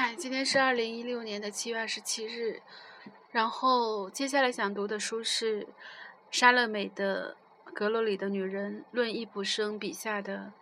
[0.00, 2.62] 嗨，今天是二零一六年的七月二十七日，
[3.32, 5.66] 然后接下来想读的书是
[6.30, 7.36] 莎乐美的
[7.72, 10.52] 《阁楼里的女人》，论易卜生笔下的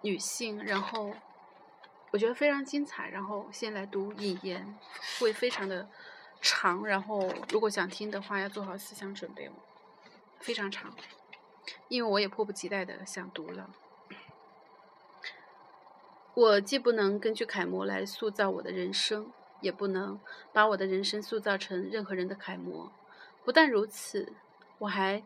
[0.00, 1.14] 女性，然后
[2.10, 3.08] 我觉得非常精彩。
[3.08, 4.76] 然后先来读引言，
[5.20, 5.88] 会非常的
[6.40, 9.52] 长，然后如果想听的话，要做好思想准备哦，
[10.40, 10.92] 非常长，
[11.86, 13.70] 因为我也迫不及待的想读了。
[16.36, 19.32] 我既不能根据楷模来塑造我的人生，
[19.62, 20.20] 也不能
[20.52, 22.92] 把我的人生塑造成任何人的楷模。
[23.42, 24.34] 不但如此，
[24.76, 25.24] 我还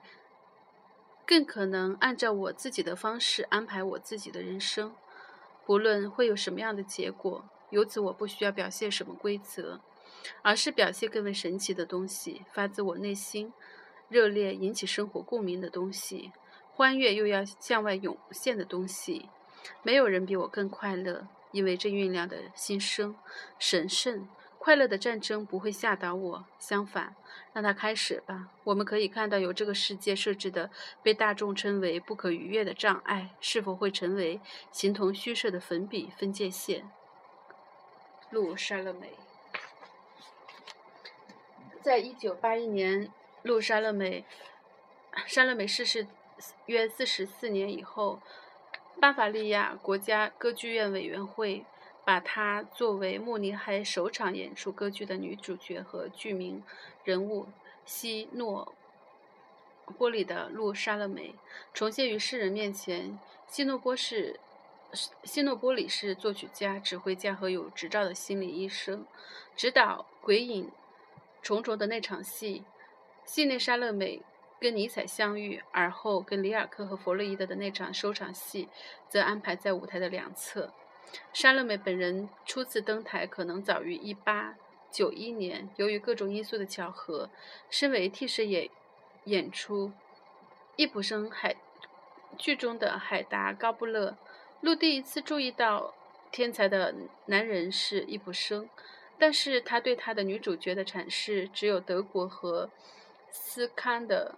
[1.27, 4.95] 更可能按照我自己的方式安排我自己的人生，
[5.67, 7.45] 不论会有什么样的结果。
[7.71, 9.81] 由此，我不需要表现什么规则，
[10.43, 13.53] 而是表现更为神奇的东西，发自我内心、
[14.09, 16.31] 热烈引起生活共鸣的东西，
[16.73, 19.29] 欢悦又要向外涌现的东西。
[19.83, 23.17] 没有人比我更快乐，因为这酝酿的心声
[23.59, 24.29] 神圣。
[24.59, 27.17] 快乐的战争不会吓倒我，相反，
[27.55, 28.49] 让它开始吧。
[28.65, 30.71] 我们可以看到，有这个世界设置的
[31.03, 34.39] 被大众称为不可逾越的障碍，是否会成为
[34.71, 36.91] 形同虚设的粉笔分界线？
[38.29, 39.15] 路莎乐美，
[41.81, 43.11] 在一九八一年，
[43.43, 44.27] 路莎乐美，
[45.27, 46.07] 莎乐美逝世
[46.67, 48.21] 约四十四年以后。
[49.01, 51.65] 巴伐利亚国家歌剧院委员会
[52.05, 56.63] 把她作为慕尼黑首场演出歌剧的女主角和剧名
[57.03, 57.47] 人物
[57.87, 58.75] 希诺
[59.97, 61.35] 波里的路莎乐美
[61.73, 63.19] 重现于世人面前。
[63.49, 64.39] 希诺波是
[65.25, 69.07] 希诺波里是作曲家、指挥家和有执照的心理医生，
[69.57, 70.71] 指导鬼影
[71.41, 72.65] 重重的那场戏。
[73.25, 74.21] 戏内莎乐美。
[74.61, 78.69] 跟尼采相遇，而后跟里尔克和弗洛伊德的那场收场戏，
[79.09, 80.71] 则安排在舞台的两侧。
[81.33, 87.31] 莎乐美本人初次登台可能早于1891年，由于各种因素的巧合，
[87.71, 88.69] 身为替身演
[89.25, 89.93] 演出
[90.77, 91.57] 易卜生海
[92.37, 94.19] 剧中的海达高布勒。
[94.61, 95.95] 路第一次注意到
[96.31, 96.95] 天才的
[97.25, 98.69] 男人是易卜生，
[99.19, 102.69] 但是他对他的女主角的阐释只有德国和
[103.31, 104.37] 斯堪的。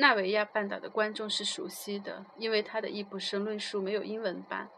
[0.00, 4.68] 纳维亚半岛的观众是熟悉的，因为他的易卜生论述没有英文版。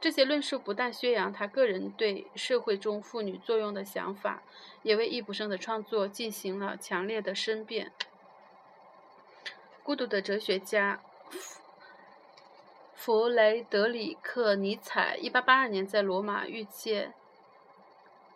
[0.00, 4.42] 这些论述不但宣扬他个人对社会中妇女作用的想法，
[4.82, 7.92] 也为易卜生的创作进行了强烈的申辩。
[9.84, 11.60] 孤独的哲学家弗
[12.94, 17.14] 弗雷德里克·尼采，1882年在罗马遇见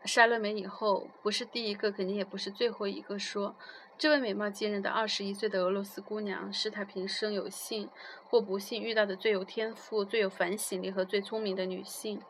[0.05, 3.57] 莎乐美以后，不是第一个，肯定也不是最后一个说。
[3.99, 7.91] 这位美貌惊人的二十一岁的俄罗斯姑娘，是她平生有幸
[8.29, 12.23] 或不幸遇到的最有天赋、最有反省力和最聪明的女性。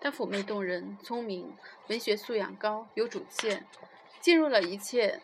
[0.00, 1.52] 她妩媚动人，聪明，
[1.88, 3.66] 文学素养高，有主见，
[4.20, 5.20] 进入了一切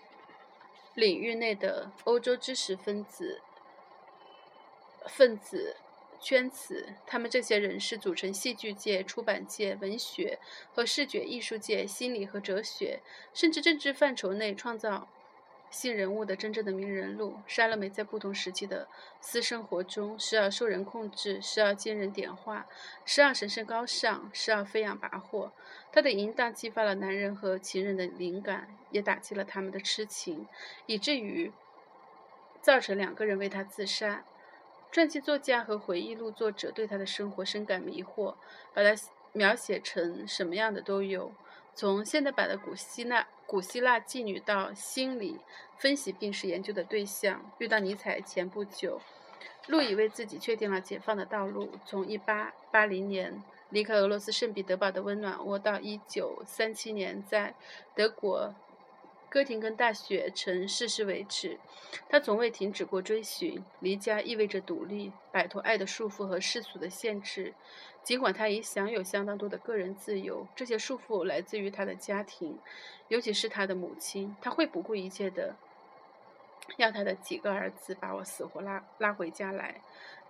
[0.95, 3.41] 领域内的欧洲知识分子
[5.07, 5.77] 分子
[6.21, 6.95] 圈子。
[7.07, 10.41] 他们这些人是组成戏剧界、出版界、文学
[10.73, 13.01] 和视觉艺术界、心理和哲学，
[13.33, 15.07] 甚至政治范畴内创造。
[15.75, 18.87] 性人物的真正的名人录，莎乐美在不同时期的
[19.21, 22.67] 私生活中，时而受人控制，时而经人点化，
[23.05, 25.51] 时而神圣高尚，时而飞扬跋扈。
[25.91, 30.47] 她的淫荡激发了男人和情人的灵感，也打击了他们的痴情，
[30.87, 31.53] 以至于
[32.63, 34.25] 造成两个人为她自杀。
[34.93, 38.37] 传记作家和回忆录作者对她的生活深感迷惑，
[38.73, 38.95] 把她
[39.33, 41.33] 描写成什么样的都有。
[41.75, 45.41] 从现代版的古希腊古希腊妓女到心理
[45.77, 49.01] 分析病史研究的对象，遇到尼采前不久，
[49.67, 51.73] 路易为自己确定了解放的道路。
[51.85, 57.55] 从1880年离开俄罗斯圣彼得堡的温暖窝，到1937年在
[57.95, 58.55] 德国
[59.35, 61.59] 哥廷根大学城逝世为止，
[62.09, 63.65] 他从未停止过追寻。
[63.81, 67.53] 离家意味着独立，摆脱爱的束缚和世俗的限制。
[68.05, 72.57] 尽管他已享有相当多的个人自由，这些束缚来自于他的家庭，
[73.09, 74.37] 尤其是他的母亲。
[74.41, 75.57] 他会不顾一切的
[76.77, 79.81] 要他的几个儿子把我死活拉拉回家来。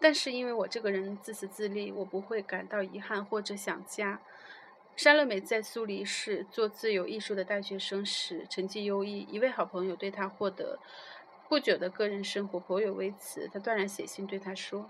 [0.01, 4.19] 但是因为我这个人自私自利，我不会感到遗憾或者想家。
[4.97, 10.79] 莎乐美在苏黎世做自由艺术的大学生时成绩优异，一位好朋友对他获得
[11.49, 13.51] 不久的个人生活颇有微词。
[13.53, 14.89] 他断然写信对他说。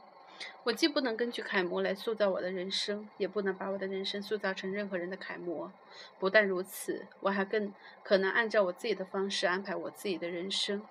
[0.65, 5.73] 我既不能根据楷模来塑造我的人生，也不能把我的人生塑造成任何人的楷模。
[6.19, 7.73] 不但如此，我还更
[8.03, 10.83] 可能按照我自己的方式安排我自己的人生。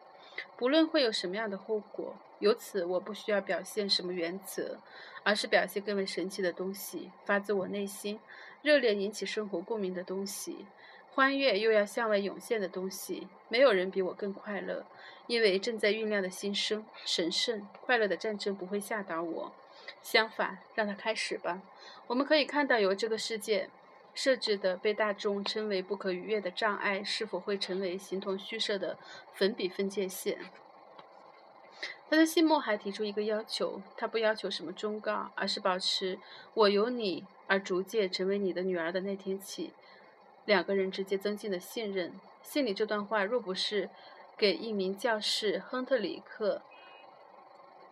[0.58, 2.16] 不论会有什么样的后果。
[2.40, 4.78] 由此，我不需要表现什么原则，
[5.24, 8.20] 而是表现更为神奇的东西，发自我内心、
[8.62, 10.66] 热烈引起生活共鸣的东西，
[11.10, 13.28] 欢悦又要向外涌现的东西。
[13.48, 14.86] 没有人比我更快乐，
[15.28, 19.54] 因为正在酝酿的新生、神圣、快乐的战争不会吓倒我。
[20.02, 21.62] 相反，让它开始吧。
[22.08, 23.70] 我们可以看到，由这个世界
[24.14, 28.98] 设置的被大众称为不可逾越的障碍，是否会成为形同虚设的
[29.34, 30.38] 粉笔分界线。
[32.10, 36.20] 他在信末还提出一个要求，他不要求什么忠告，而是保持
[36.54, 39.74] 我由你而逐渐成为你的女儿的那天起，
[40.46, 42.14] 两个人之间增进的信任。
[42.44, 43.90] 信里这段话若不是
[44.38, 46.62] 给一名教士亨特里克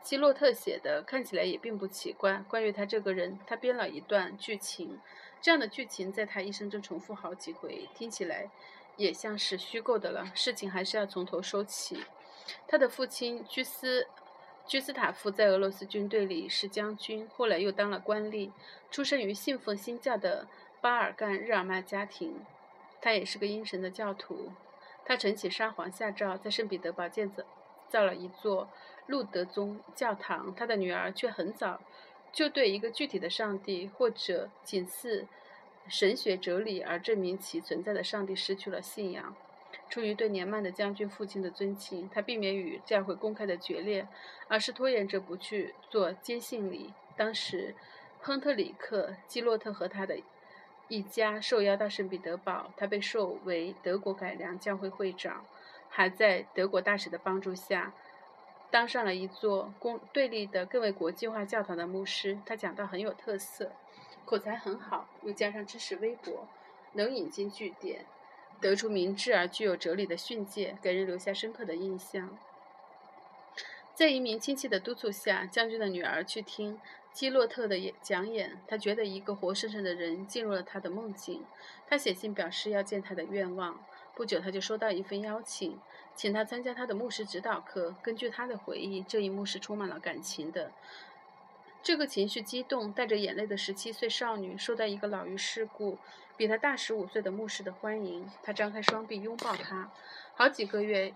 [0.07, 2.43] ·基洛特写的，看起来也并不奇怪。
[2.47, 4.99] 关于他这个人，他编了一段剧情，
[5.41, 8.49] 这样的剧情在他一生中重复好几回，听起来
[8.95, 10.31] 也像是虚构的了。
[10.35, 12.03] 事情还是要从头说起。
[12.67, 14.07] 他的父亲居斯
[14.67, 18.51] 居斯塔夫在俄罗斯军队里是将军，后来又当了官吏。
[18.91, 20.47] 出生于信奉新教的
[20.79, 22.45] 巴尔干日耳曼家庭，
[23.01, 24.51] 他也是个阴神的教徒。
[25.03, 27.43] 他承起沙皇下诏，在圣彼得堡建造
[27.89, 28.69] 造了一座
[29.07, 30.53] 路德宗教堂。
[30.53, 31.81] 他的女儿却很早
[32.31, 35.27] 就对一个具体的上帝，或者仅似
[35.87, 39.35] 神学哲理而证明其存在的上帝失去了信仰。
[39.89, 44.07] 出于对年迈的将军父亲的尊敬，他避免与教会公开的决裂，
[44.47, 46.93] 而是拖延着不去做接信礼。
[47.17, 47.75] 当时，
[48.21, 50.17] 亨特里克·基洛特和他的
[50.87, 55.45] 一家受邀到圣彼得堡，他被授为德国改良教会会长，
[55.89, 57.93] 还在德国大使的帮助下，
[58.71, 62.39] 当上了一座公对立的更为国际化教堂的牧师。
[62.45, 63.73] 他讲道很有特色，
[64.25, 66.47] 口才很好，又加上知识微薄，
[66.93, 68.05] 能引经据典。
[68.61, 72.37] 得出明智而具有哲理的训诫，给人留下深刻的印象。
[73.93, 76.79] 在一名亲戚的督促下，将军的女儿去听
[77.11, 78.61] 基洛特的演讲演。
[78.67, 81.43] 他觉得一个活生生的人进入了他的梦境。
[81.89, 83.83] 他写信表示要见他的愿望。
[84.15, 85.79] 不久，他就收到一份邀请，
[86.15, 87.95] 请他参加他的牧师指导课。
[88.01, 90.71] 根据他的回忆，这一幕是充满了感情的。
[91.83, 95.97] 这个情绪激动、带着眼泪的十七岁少女，受到一个老于世故、
[96.37, 98.29] 比她大十五岁的牧师的欢迎。
[98.43, 99.89] 他张开双臂拥抱她。
[100.35, 101.13] 好几个月，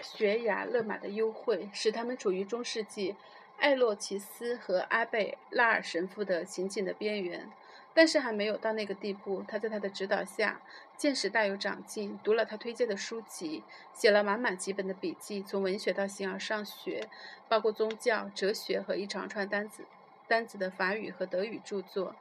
[0.00, 3.14] 悬崖勒马的幽会，使他们处于中世纪
[3.58, 7.50] 艾洛奇斯和阿贝拉尔神父的情景的边缘。
[7.94, 9.44] 但是还没有到那个地步。
[9.46, 10.62] 他在他的指导下，
[11.02, 17.08] 见识大有长进，读了他推荐的书籍，写了满满几本的笔记，从文学到形而上学，
[17.48, 19.84] 包括宗教、哲学和一长串单子
[20.28, 22.14] 单子的法语和德语著作。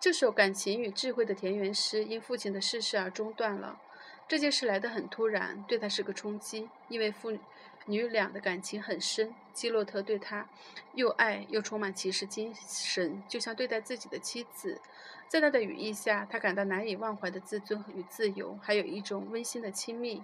[0.00, 3.80] 这首感情与智慧的田园诗因父亲的逝世而中断了。
[4.26, 7.38] 这件事来得很突然，对他是个冲击，因为父
[7.86, 9.32] 女俩的感情很深。
[9.58, 10.48] 基洛特对他
[10.94, 14.80] 又爱又充满骑士精神，就像对待自己的妻子。
[15.26, 20.22] 在他的羽翼下，他感到难以忘怀的自尊与自由，还有一种温馨的亲密。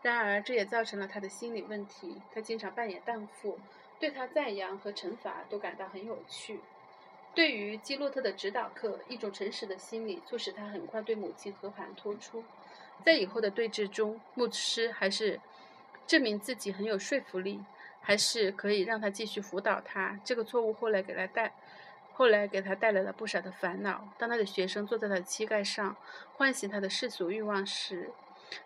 [0.00, 2.22] 然而，这也造成了他的心理问题。
[2.32, 3.58] 他经常扮演荡妇，
[3.98, 6.60] 对他赞扬和惩罚都感到很有趣。
[7.34, 12.42] 对于基洛特的指导课，一种诚实的心理促使他很快对母亲和盘托出。
[13.04, 15.38] 在以后的对峙中，牧师还是
[16.06, 17.60] 证明自己很有说服力，
[18.00, 20.18] 还是可以让他继续辅导他。
[20.24, 21.52] 这个错误后来给他带。
[22.12, 24.06] 后来给他带来了不少的烦恼。
[24.18, 25.96] 当他的学生坐在他的膝盖上，
[26.34, 28.10] 唤醒他的世俗欲望时，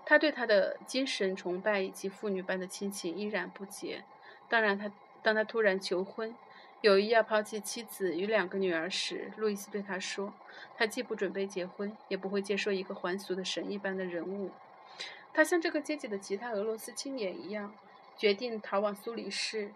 [0.05, 4.03] 他对他的精神崇拜以及父女般的亲情依然不解。
[4.49, 4.91] 当然，他
[5.23, 6.35] 当他突然求婚，
[6.81, 10.35] 有意要抛弃妻子与两个女儿时，路易斯对他说
[10.77, 14.51] ：“他既不准备结婚，也不会接受一个还俗的神一般的人物。
[15.33, 17.73] 他像这个阶级的其他俄罗斯青年一样，
[18.17, 19.73] 决定逃往苏黎世，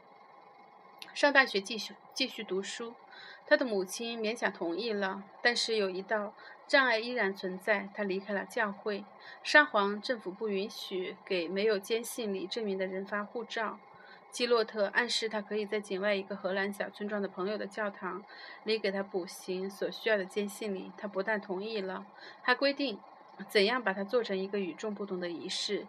[1.15, 2.95] 上大学继续继续读书。”
[3.47, 6.35] 他的母亲勉强同意了，但是有一道
[6.67, 7.89] 障碍依然存在。
[7.95, 9.07] 他离开了教会，
[9.43, 13.79] 沙皇政府不允许给没有坚信礼证明的人发护照。
[14.31, 18.23] 基洛特暗示他可以在境外一个荷兰小村庄的朋友的教堂
[18.65, 20.93] 里给他补行所需要的坚信礼。
[20.99, 22.05] 他不但同意了，
[22.43, 23.01] 还规定
[23.49, 25.87] 怎样把它做成一个与众不同的仪式。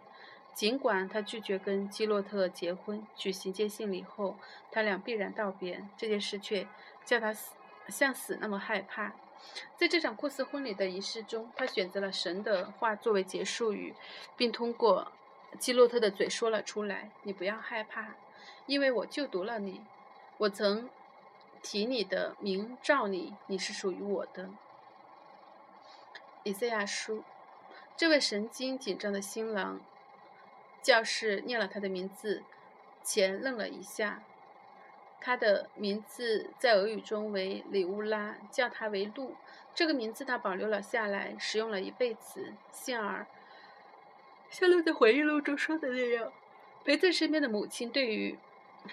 [0.60, 4.36] 尽管他拒绝跟基洛特结婚，举行接信礼后，
[4.70, 5.88] 他俩必然道别。
[5.96, 6.68] 这件事却
[7.02, 7.54] 叫他死
[7.88, 9.14] 像死那么害怕。
[9.78, 13.94] 在这场酷似婚礼的仪式中，他选择了神的话作为结束语，
[14.36, 15.10] 并通过
[15.58, 18.16] 基洛特的嘴说了出来：“你不要害怕，
[18.66, 19.80] 因为我救读了你。
[20.36, 20.90] 我曾
[21.62, 24.50] 提你的名召你，你是属于我的。”
[26.44, 27.24] 以赛亚书，
[27.96, 29.80] 这位神经紧张的新郎。
[30.82, 32.42] 教室念了他的名字
[33.02, 34.22] 钱愣了一下。
[35.20, 39.36] 他的名字在俄语中为里乌拉，叫他为鹿。
[39.74, 42.54] 这个名字他保留了下来，使用了一辈子。
[42.72, 43.26] 幸而，
[44.48, 46.32] 像鹿在回忆录中说的那样，
[46.84, 48.38] 陪在身边的母亲对于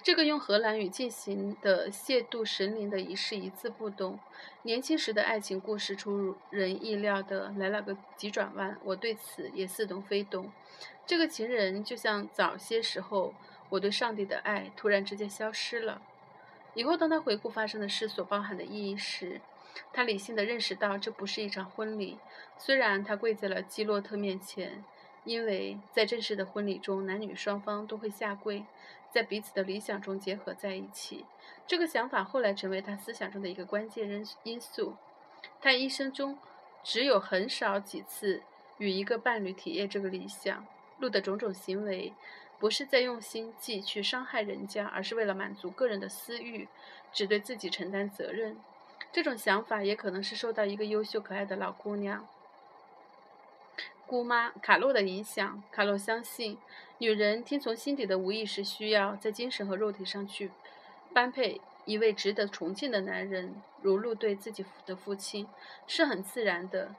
[0.03, 4.19] 这个用荷兰语进行的亵渎神灵的仪式一字不懂。
[4.63, 10.51] 年轻时的爱情故事出人意料的来了个急转弯，我对此也似懂非懂。
[11.05, 13.33] 这个情人就像早些时候
[13.69, 16.01] 我对上帝的爱突然之间消失了。
[16.73, 19.41] 以后，当他回顾发生的事所包含的意义时，
[19.93, 22.19] 他理性的认识到这不是一场婚礼。
[22.57, 24.83] 虽然他跪在了基洛特面前，
[25.27, 28.65] 因为在正式的婚礼中，男女双方都会下跪，
[29.11, 31.25] 在彼此的理想中结合在一起。
[31.67, 34.95] 这个想法后来成为他思想中的一个关键因因素。
[35.61, 36.39] 他一生中
[36.83, 38.41] 只有很少几次
[38.77, 40.65] 与一个伴侣体验这个理想。
[40.99, 42.13] 路的种种行为。
[42.59, 46.67] 不是在用心计去伤害人家，而是为了满足个人的私欲，
[47.13, 48.57] 只对自己承担责任。
[49.11, 52.27] 这种想法也可能是受到一个优秀可爱的老姑娘
[54.07, 55.61] 姑妈卡洛的影响。
[55.71, 56.57] 卡洛相信，
[56.97, 60.49] 女人听从心底的无意识需要，在精神和肉体上去
[61.13, 65.47] 般配一位值得崇敬的男人，如露对自己的父亲，
[65.85, 66.95] 是很自然的。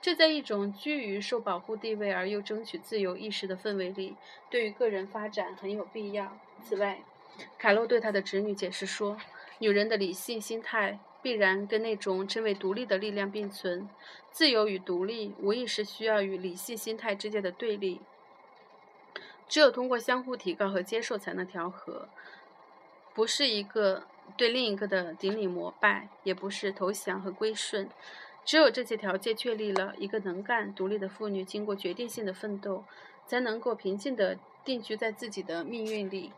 [0.00, 4.16] 这在一种居于受保护地位而又争取自由意识的氛围里，
[4.48, 6.38] 对于个人发展很有必要。
[6.62, 7.02] 此外，
[7.58, 9.16] 卡洛对他的侄女解释说，
[9.58, 13.88] 女人的理性心态必然跟那种称为独立的力量并存。
[14.30, 18.00] 自由与独立无疑是需要与理性心态之间的对立，
[19.48, 22.08] 只有通过相互提高和接受才能调和，
[23.14, 24.04] 不是一个
[24.36, 27.88] 对另一个的顶礼膜拜，也不是投降和归顺。
[28.44, 32.84] 只有这些条件确立了，一个能干、独立的妇女经过决定性的奋斗，
[33.26, 36.32] 才能够平静地定居在自己的命运里。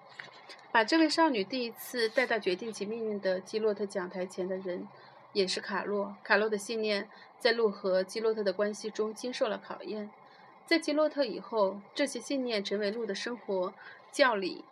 [0.73, 4.87] 把这位少女第一次带到决定其命运的基洛特讲台前的人，
[5.33, 6.17] 也是卡洛。
[6.23, 7.09] 卡洛的信念
[7.39, 10.11] 在路和基洛特的关系中经受了考验。
[10.67, 13.73] 在基洛特以后，这些信念成为路的生活
[14.11, 14.65] 教理。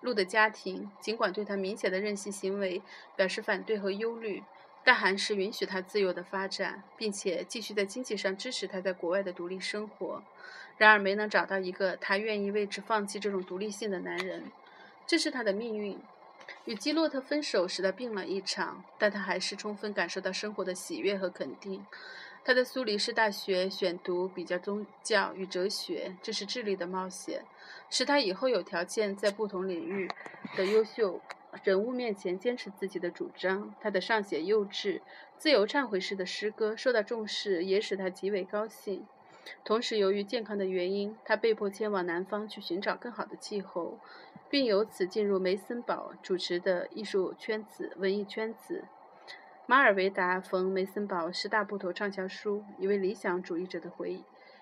[0.00, 2.82] 路的家庭尽管对他明显的任性行为
[3.16, 4.42] 表示反对和忧虑。
[4.84, 10.22] 但还是允许他自由的发展，并且继续在经济上支持他在国外的独立生活。
[10.76, 14.44] 然而，没能找到一个他愿意为之放弃这种独立性的男人，
[15.06, 15.98] 这是他的命运。
[16.64, 21.84] 与基洛特分手使他病了一场，但他还是充分感受到生活的喜悦和肯定。
[22.44, 27.44] 他在苏黎世大学选读比较宗教与哲学，这是智力的冒险，
[27.90, 30.08] 使他以后有条件在不同领域
[30.56, 31.20] 的优秀。
[31.64, 35.00] 人物面前坚持自己的主张，他的尚写幼稚、
[35.38, 39.06] 自由忏悔式的诗歌受到重视，也使他极为高兴。
[39.64, 43.98] 同时，由于健康的原因，他被迫迁往南方去寻找更好的气候，
[44.48, 48.84] 并由此进入梅森堡主持的艺术圈子、文艺圈子。
[49.66, 54.18] 马尔维达·冯·梅森堡是大部头畅销书《一位理想主义者的回忆》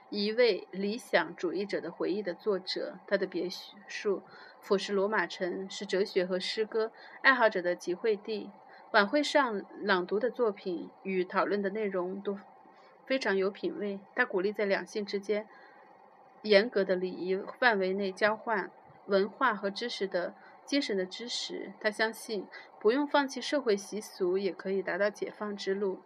[0.09, 2.99] 一位理想主义者的回忆的作者。
[3.07, 3.49] 他的别
[3.87, 4.23] 墅。
[4.61, 8.50] 俯视罗马城是哲学和诗歌爱好者的集会地。
[8.93, 12.38] 晚会上朗读的作品与讨论的内容都
[13.06, 13.99] 非常有品位。
[14.14, 15.46] 他鼓励在两性之间
[16.42, 18.70] 严格的礼仪范围内交换
[19.06, 20.34] 文化和知识的
[20.64, 21.73] 精神的知识。
[21.80, 22.46] 他相信
[22.80, 26.00] 不用放弃社会习俗也可以达到解放之路。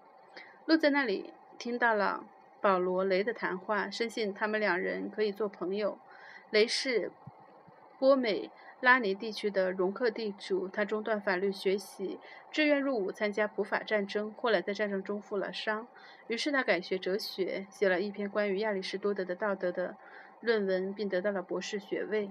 [0.67, 2.25] 路在那里听到了
[2.61, 5.99] 保罗·雷的谈话，深信他们两人可以做朋友。
[6.51, 7.11] 雷是。
[8.01, 8.49] 波美
[8.81, 12.21] 拉尼地区的容克地主，他中断法律学习，
[12.53, 15.89] 志愿入伍参加普法战争，后来在战争中负了伤，
[16.29, 19.97] 于是他改学哲学，写了一篇关于亚里士多德的道德的
[20.41, 22.31] 论文，并得到了博士学位。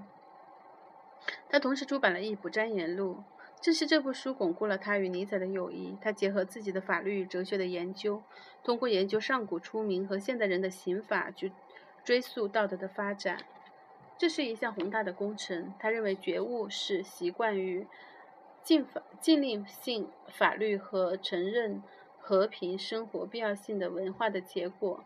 [1.50, 3.16] 他同时出版了一部《瞻言录》，
[3.62, 5.98] 正是这部书巩固了他与尼采的友谊。
[6.00, 8.22] 他结合自己的法律与哲学的研究，
[8.64, 11.52] 通过研究上古出名和现代人的刑法，去
[12.02, 13.44] 追溯道德的发展。
[14.18, 15.72] 这是一项宏大的工程。
[15.78, 17.86] 他认为觉悟是习惯于
[18.64, 21.80] 禁法、禁令性法律和承认
[22.18, 25.04] 和平生活必要性的文化的结果。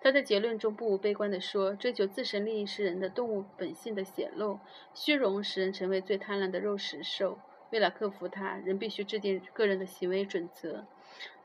[0.00, 4.58] 他在结论中不无悲观地说：“追求自身利益是人的动物本性的显露，
[4.92, 7.38] 虚荣使人成为最贪婪的肉食兽。
[7.70, 10.84] 为了克服它，人必须制定个人的行为准则。”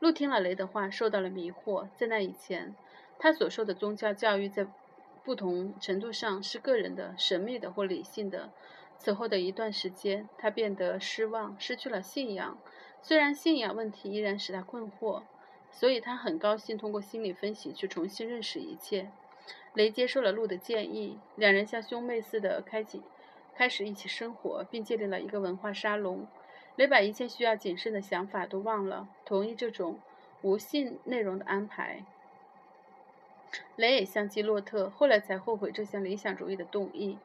[0.00, 1.88] 路听了雷的话，受到了迷惑。
[1.96, 2.74] 在那以前，
[3.20, 4.66] 他所受的宗教教育在。
[5.24, 8.50] 不同程度上是个人的、神秘的或理性的。
[8.98, 12.58] 此后的一段时间，他变得失望，失去了信仰。
[13.02, 15.22] 虽然信仰问题依然使他困惑，
[15.70, 19.10] 所以他很高兴通过心理分析去重新认识一切。
[19.72, 23.02] 雷接受了鹿的建议，两人像兄妹似的开启
[23.54, 26.26] 开始一起生活，并建立了一个文化沙龙。
[26.76, 29.98] 雷把一切需要谨慎的想法都忘了，同意这种
[30.42, 32.04] 无性内容的安排。
[33.76, 37.18] 雷也像基洛特，后来才后悔这项理想主义的动议。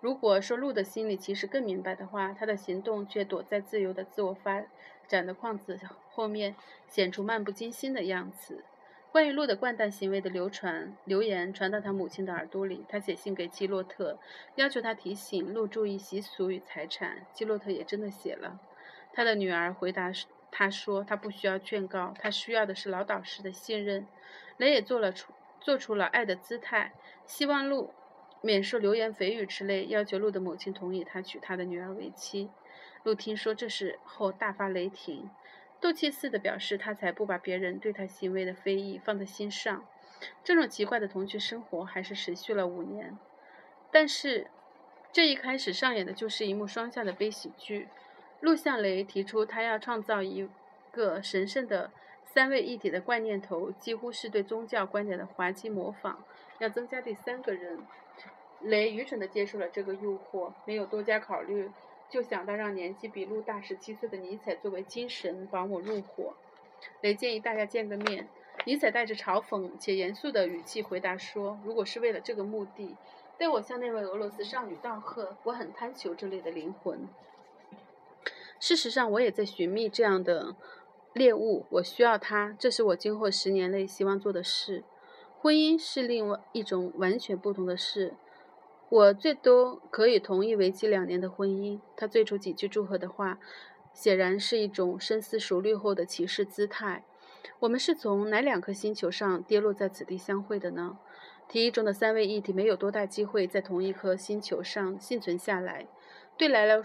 [0.00, 4.64] 如果说鹿的心里其实更明白的话，他的行动却躲在自由的自我发
[5.06, 5.78] 展的框子
[6.10, 6.54] 后面，
[6.86, 8.62] 显出漫不经心的样子。
[9.10, 14.18] 关于鹿的惯蛋行为的流传流言传到他母亲的耳朵里，他写信给基洛特，
[14.54, 17.26] 要求他提醒鹿注意习俗与财产。
[17.32, 18.60] 基洛特也真的写了。
[19.12, 20.12] 他的女儿回答
[20.50, 24.06] 他说：“他不需要劝告，他需要的是老导师的信任。”
[24.58, 25.32] 雷也做了出
[25.68, 26.94] 做出了爱的姿态，
[27.26, 27.92] 希望鹿。
[28.40, 32.48] 免受流言蜚语之类，要求鹿的母亲同意他娶他的女儿为妻。
[33.02, 35.28] 鹿听说这事后大发雷霆，
[35.78, 39.84] 斗气似的表示他才不把别人对他行为的非议放在心上。
[40.42, 43.18] 这种奇怪的同居生活还是持续了五年。
[43.90, 44.50] 但是
[45.12, 47.88] 这一开始上演的就是一幕双向的悲喜剧。
[48.40, 50.48] 陆向雷提出他要创造一
[50.90, 51.90] 个神圣的
[52.32, 56.16] 三位一体的怪念头，几乎是对宗教观点的滑稽模仿，
[56.58, 57.78] 要增加第三个人。
[58.60, 61.70] 雷愚蠢地接受了这个诱惑，没有多加考虑，
[62.10, 66.34] 就想到让年纪比鹿大十七岁的尼采作为精神保姆入伙。
[67.00, 68.28] 雷建议大家见个面。
[68.64, 72.96] 尼采带着嘲讽且严肃的语气回答说：“如果是为了这个目的，
[73.38, 77.08] 代我向那位俄罗斯少女道贺，我很贪求这类的灵魂。
[78.58, 80.56] 事实上，我也在寻觅这样的
[81.18, 84.84] 猎物，我需要它，这是我今后十年内希望做的事。
[85.40, 88.14] 婚姻是另外一种完全不同的事。”
[88.90, 91.78] 我最多可以同意为期两年的婚姻。
[91.94, 93.38] 他最初几句祝贺的话，
[93.92, 97.04] 显然是一种深思熟虑后的骑士姿态。
[97.58, 100.98] 我们是从哪两颗星球上跌落在此地相会的呢？
[101.48, 105.86] 提议中的三位一体没有多大机会在同一颗星球上幸存下来。
[106.38, 106.82] 对来了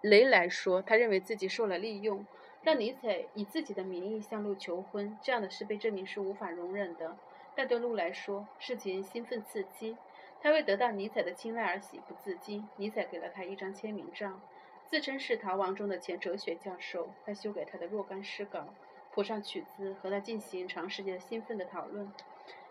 [0.00, 2.24] 雷来说，他认为自己受了利用，
[2.62, 7.16] 让尼采以自己的名义向路求婚，这样的事被证明是无法容忍的。
[7.54, 9.96] 但对路来说，事情兴奋刺激。
[10.40, 12.68] 他为得到尼采的青睐而喜不自禁。
[12.76, 14.40] 尼采给了他一张签名照，
[14.86, 17.10] 自称是《逃亡》中的前哲学教授。
[17.26, 18.72] 他修改他的若干诗稿，
[19.12, 22.12] 谱上曲子，和他进行长时间兴奋的讨论，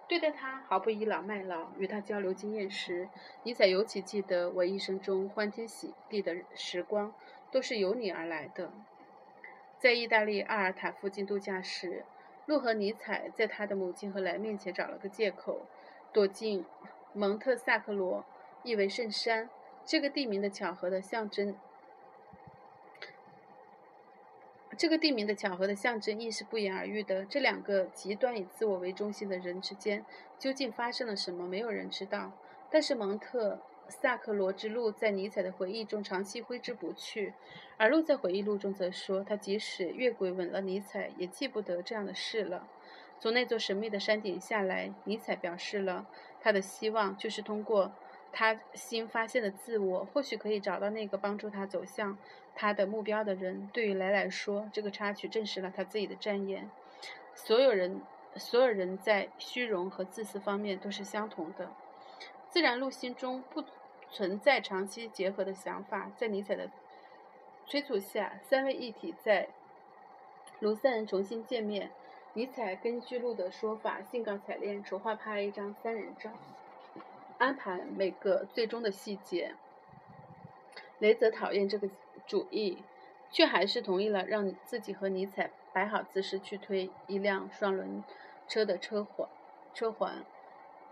[0.08, 1.67] 对待他毫不倚老卖老。
[1.77, 3.08] 与他交流经验时，
[3.43, 7.13] 尼采尤其记得：“我一生中欢天喜地的时光，
[7.51, 8.71] 都是由你而来的。”
[9.82, 12.06] 在意大利阿尔塔附近度假时，
[12.46, 15.65] 路和尼采在他的母亲和莱面前找了个借口，
[16.13, 16.63] 躲进。
[17.13, 18.24] 蒙特萨克罗
[18.62, 19.50] 意为圣山，
[19.84, 21.58] 这个地名的巧合的象征。
[24.78, 27.26] 这个地名的巧合的象征意是不言而喻的。
[27.26, 30.06] 这两个极端以自我为中心的人之间
[30.38, 32.32] 究竟发生了什么，没有人知道。
[32.70, 33.60] 但是蒙特
[33.91, 37.34] 萨克罗之路在尼采的回忆中长期挥之不去，
[37.77, 42.67] 而路在回忆录中则说，他即使越轨吻了尼采，也记不得这样的事了。
[43.19, 46.08] 从那座神秘的山顶下来，尼采表示了。
[46.39, 47.91] 他的希望就是通过
[48.32, 52.17] 他新发现的自我，或许可以找到那个帮助他走向
[52.56, 53.69] 他的目标的人。
[53.71, 56.71] 对于莱来说，这个插曲证实了他自己的战言：
[57.36, 58.01] 所有人，
[58.38, 61.69] 所有人在虚荣和自私方面都是相同的。
[62.49, 63.63] 自然路心中不
[64.12, 66.12] 存在长期结合的想法。
[66.17, 66.69] 在尼采的
[67.65, 69.47] 催促下，三位一体在
[70.60, 71.91] 卢塞恩重新见面。
[72.34, 76.30] 尼采根据路的说法，兴高采烈筹划拍一张三人照，
[77.38, 79.56] 安排每个最终的细节。
[81.00, 81.89] 雷泽讨厌这个
[82.28, 82.78] 主意，
[83.32, 88.04] 却还是同意了让自己和尼采摆好姿势去推一辆双轮
[88.47, 89.28] 车的车环。
[89.74, 90.24] 车环，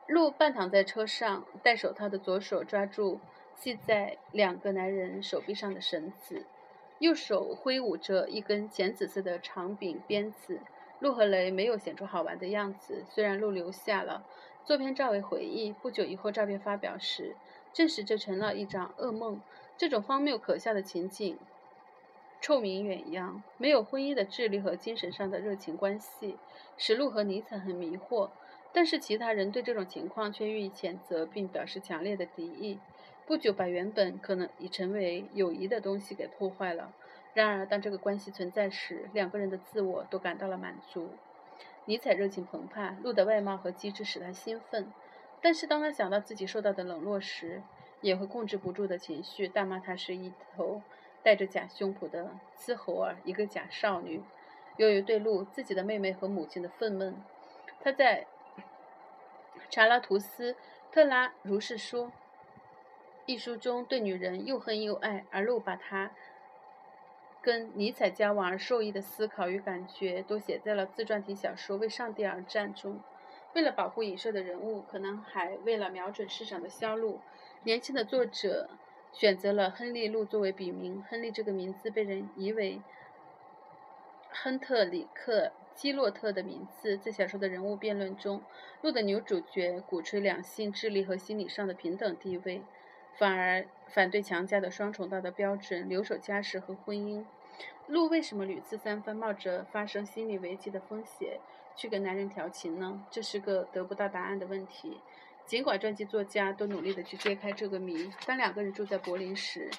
[0.10, 3.20] 路半躺在车上，戴手套的左手抓住
[3.54, 6.48] 系在两个男人手臂上的绳子，
[6.98, 10.62] 右手挥舞着一根浅紫色的长柄鞭子。
[10.98, 14.26] 鹿和雷没有显出好玩的样子，虽然鹿留下了
[14.66, 15.72] 作片照为回忆。
[15.72, 17.36] 不久以后，照片发表时，
[17.72, 19.40] 证实这成了一张噩梦。
[19.78, 21.38] 这种荒谬可笑的情景，
[22.42, 23.44] 臭名远扬。
[23.58, 26.40] 没有婚姻的智力和精神上的热情关系，
[26.78, 28.32] 使鹿和尼采很迷惑。
[28.72, 32.80] 但是其他人对这种情况却予以谴责，并表示强烈的敌意。
[33.26, 36.94] 不久，把原本可能已成为友谊的东西给破坏了。
[37.34, 41.10] 然而，当这个关系存在时，两个人的自我都感到了满足。
[41.86, 44.92] 尼采热情澎湃，鹿的外貌和机智使他兴奋。
[45.42, 47.62] 但是，当他想到自己受到的冷落时，
[48.02, 50.82] 也会控制不住的情绪，大骂他是一头
[51.22, 54.22] 带着假胸脯的雌猴儿，一个假少女。
[54.78, 57.14] 由于对鹿自己的妹妹和母亲的愤懑，
[57.82, 58.26] 他在
[59.70, 60.56] 查拉图斯
[60.92, 62.12] 特拉如是说。
[63.26, 66.10] 一书中对女人又恨又爱，而路把他
[67.44, 73.00] 跟尼采交往而受益的思考与感觉，都写在了自传体小说《为上帝而战》中。
[73.54, 77.20] 为了保护影射的人物，可能还为了瞄准市场的销路，
[77.62, 78.68] 年轻的作者
[79.14, 81.04] 选择了亨利·路作为笔名。
[81.08, 82.82] 亨利这个名字被人以为
[84.32, 86.98] 亨特里克·基洛特的名字。
[86.98, 88.42] 在小说的人物辩论中，
[88.82, 92.62] 路的女主角鼓吹两性、智力和心理上的平等地位。
[93.18, 97.26] 反而反对强加的双重道德标准，留守家室和婚姻。
[97.88, 101.40] 路为什么屡次三番冒着发生心理危机的风险
[101.76, 103.04] 去跟男人调情呢？
[103.10, 105.02] 这是个得不到答案的问题。
[105.46, 109.70] 尽管传记作家都努力地去揭开这个谜，当两个人住在柏林时，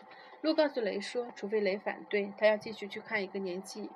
[0.42, 3.88] 路告诉雷说，除非雷反对，他要继续去看一个年纪。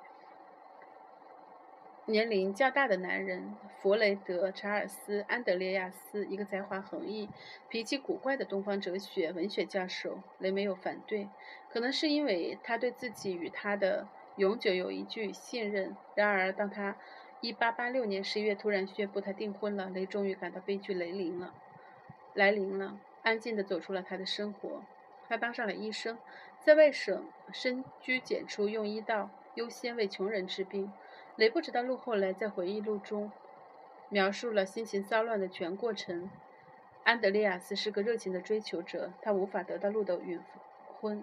[2.07, 7.27] 年龄较大的男人弗雷德·查尔斯·安德烈亚斯，一个才华横溢、
[7.67, 10.19] 脾气古怪的东方哲学文学教授。
[10.37, 11.27] 雷没有反对，
[11.67, 15.97] 可能是因为他对自己与他的永久有一句信任。
[16.13, 16.95] 然而，当他
[17.41, 21.55] 1886年11月突然宣布他订婚了，雷终于感到悲剧来临了。
[22.35, 24.83] 来临了，安静地走出了他的生活。
[25.27, 26.19] 他当上了医生，
[26.59, 30.91] 在外省深居简出，用医道优先为穷人治病。
[31.37, 33.29] 雷布知道路后来在回忆录中
[34.07, 36.29] 描述了心情骚乱的全过程。
[37.03, 40.39] 安德烈亚斯是个热情的追求者，他无法得到路的允
[40.99, 41.21] 婚，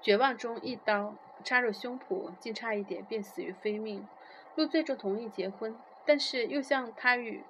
[0.00, 4.08] 绝望中一刀插入胸脯，竟差一点便死于非命。
[4.54, 7.42] 路最终同意结婚，但是又像他与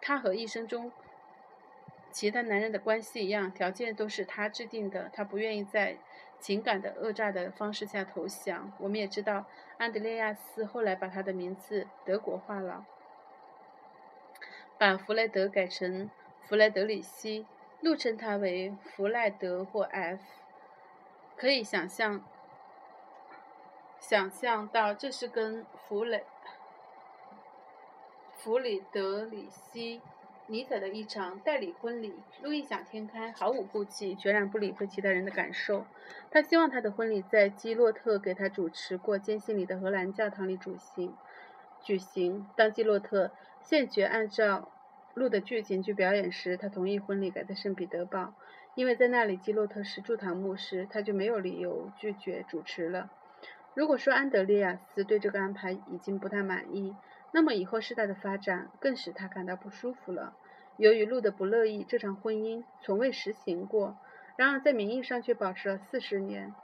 [0.00, 0.90] 他和一生中
[2.10, 5.96] 其他男人的关系一样，条件都是他制定的，他不愿意在。
[6.40, 8.72] 情感的讹诈的方式下投降。
[8.78, 9.44] 我们也知道，
[9.76, 12.86] 安德烈亚斯后来把他的名字德国化了，
[14.78, 16.10] 把弗莱德改成
[16.48, 17.46] 弗莱德里希，
[17.82, 20.22] 路称他为弗莱德或 F。
[21.36, 22.24] 可以想象，
[23.98, 26.24] 想象到这是跟弗雷
[28.38, 30.00] 弗里德里希。
[30.50, 35.86] 尼采的一场代理婚礼，路易想天开，毫无顾忌，决然不理会其他人的感受。
[36.28, 41.14] 他希望他的婚礼在基洛特给他主持过坚信里的荷兰教堂里举行。
[41.80, 42.48] 举行。
[42.56, 43.30] 当基洛特
[43.62, 44.72] 现决按照
[45.14, 48.34] 路的剧情去表演时，他同意婚礼改在圣彼得堡，
[48.74, 53.08] 因为在那里基洛特是驻堂牧师，他就没有理由拒绝主持了。
[53.74, 56.96] 如果说安德烈亚斯对这个安排已经不太满意，
[57.32, 60.34] 那么以后事态的发展更使他感到不舒服了。
[60.76, 63.98] 由于路的不乐意，这场婚姻从未实行过。
[64.36, 66.54] 然而在名义上却保持了四十年。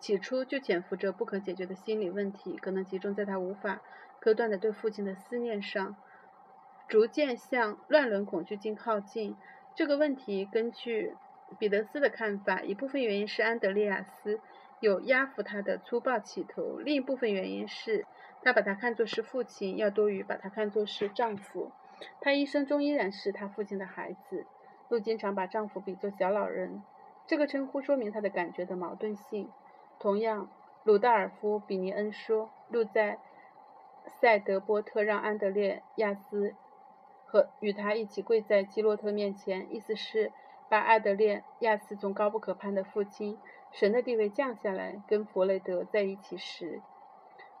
[0.00, 3.80] 起初就潜伏着不可解决的心理问题，可能集中在他无法
[4.20, 5.96] 割断的对父亲的思念上，
[6.88, 9.36] 逐渐向乱伦恐惧症靠近。
[9.74, 11.14] 这个问题根据
[11.58, 14.40] 彼得斯的看法，一部分原因是安德烈亚斯
[14.80, 18.06] 有压服他的粗暴企图，另一部分原因是。
[18.42, 21.72] 他把他看作是父亲，要多于把他看作是丈夫。
[22.20, 24.46] 他一生中依然是他父亲的孩子。
[24.88, 26.82] 路经常把丈夫比作小老人，
[27.26, 29.50] 这个称呼说明他的感觉的矛盾性。
[29.98, 30.48] 同样，
[30.84, 33.18] 鲁道尔夫·比尼恩说，路在
[34.20, 36.54] 塞德波特让安德烈亚斯
[37.26, 40.32] 和与他一起跪在基洛特面前，意思是
[40.70, 43.38] 把安德烈亚斯从高不可攀的父亲
[43.72, 46.80] 神的地位降下来，跟弗雷德在一起时。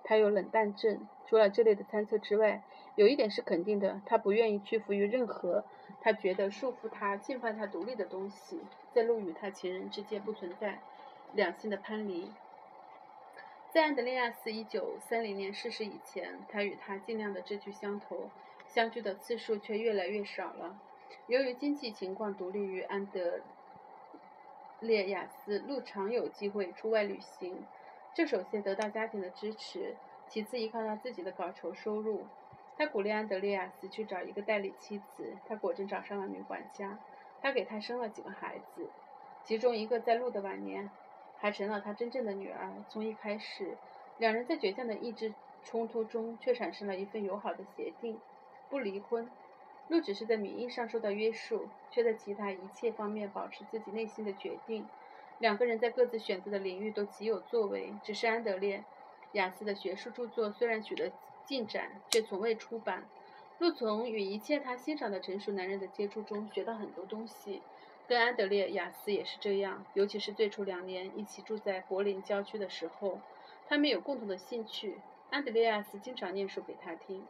[0.08, 1.06] 他有冷淡症。
[1.26, 2.62] 除了这类的猜测之外，
[2.94, 5.62] 有一点是肯定的：他不愿意屈服于任何
[6.00, 8.62] 他觉得束缚他、侵犯他独立的东西。
[8.94, 10.78] 在路与他情人之间不存在
[11.34, 12.32] 两性的攀离。
[13.70, 18.30] 在安德烈亚斯1930年逝世以前，他与他尽量的志趣相投，
[18.66, 20.80] 相聚的次数却越来越少了。
[21.26, 23.40] 由于经济情况独立于安德
[24.80, 27.66] 烈亚斯，路常有机会出外旅行。
[28.18, 29.94] 这首先得到家庭的支持，
[30.26, 32.26] 其次依靠他自己的稿酬收入。
[32.76, 36.98] 他鼓励安德烈亚斯去找一个代理妻子，他果真找上了女管家。
[37.40, 38.90] 他给他生了几个孩子，
[39.44, 40.90] 其中一个在路的晚年
[41.36, 42.72] 还成了他真正的女儿。
[42.88, 43.78] 从一开始，
[44.16, 48.18] 两人在倔强的意志冲突中却产生了一份友好的协定：
[48.68, 49.30] 不离婚。
[49.86, 54.88] 路只是在名义上受到约束，却在其他一切方面保持自己内心的决定。
[55.38, 58.84] 两个人在各自选择的领域都极有作为，只是安德烈
[59.32, 61.12] 雅斯的学术著作虽然取得
[61.44, 63.08] 进展，却从未出版。
[63.58, 67.60] 路从与一切他欣赏的成熟男人的接触中学到很多东西，
[68.06, 69.84] 跟安德烈雅斯也是这样。
[69.94, 73.20] 尤其是最初两年一起住在柏林郊区的时候，
[73.68, 74.98] 他们有共同的兴趣。
[75.30, 77.26] 安德烈亚斯经常念书给他听，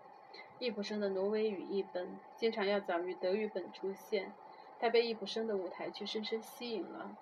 [0.58, 4.32] 易卜生的挪威语译本经常要早于德语本出现。
[4.78, 7.16] 他被易卜生的舞台剧深深吸引了，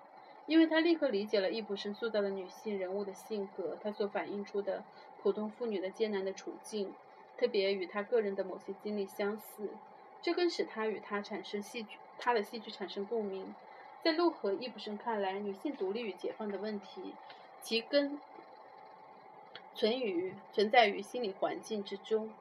[0.47, 4.83] 因为他立刻理解了易卜生塑造的女性人物的性格，他所反映出的
[5.21, 6.93] 普通妇女的艰难的处境，
[7.37, 9.69] 特别与他个人的某些经历相似，
[10.21, 13.53] 这更使他与他产生戏剧，他的戏剧产生共鸣。
[14.01, 17.13] 在陆和易卜生看来，女性独立与解放的问题，
[17.61, 18.17] 其根
[19.75, 22.31] 存于存在于心理环境之中，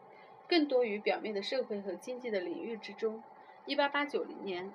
[0.47, 3.21] 更多于表面的社会和经济的领域之中。
[3.65, 4.73] 一八八九年，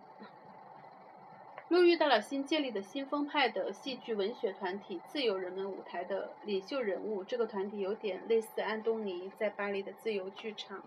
[1.71, 7.23] 又遇到了新建立的新风派的戏剧文学团体——自由人们舞台的领袖人物。
[7.23, 10.83] 这个团体有点类似安东尼在巴黎的自由剧场。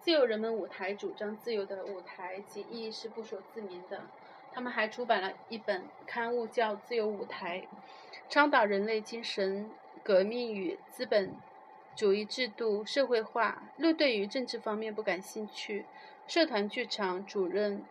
[0.00, 4.02] 自由人们舞台主张自由的舞台，其意义是不说自明的。
[4.52, 7.60] 他们还出版了一本刊物，叫《自由舞台》，
[8.28, 9.70] 倡导人类精神
[10.02, 11.32] 革命与资本
[11.94, 13.62] 主义制度社会化。
[13.76, 15.84] 陆对于政治方面不感兴趣。
[16.26, 17.84] 社团剧场主任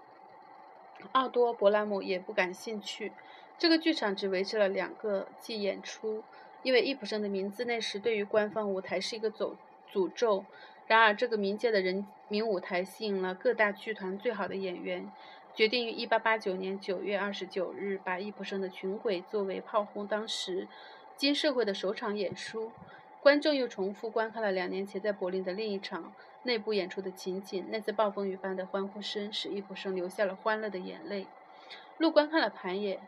[1.12, 3.12] 奥多·伯拉姆也不感兴趣。
[3.58, 6.24] 这个剧场只维持了两个季演出，
[6.64, 9.56] 因为易卜生的名字那时对于官方舞台是一个诅
[9.92, 10.46] 诅咒。
[10.88, 15.10] 然而，这个民间的人民舞台吸引了各大剧团最好的演员，
[15.54, 20.68] 决定于1889年9月29日把易卜生的《群鬼》作为炮轰当时
[21.16, 22.72] 金社会的首场演出。
[23.22, 26.14] 观众又重复观看了两年前在柏林的另一场。
[26.44, 31.26] 内部演出的情景，那次暴风雨般的欢呼声使易卜生流下了欢乐的眼泪。
[31.98, 33.00] 陆观看了盘演，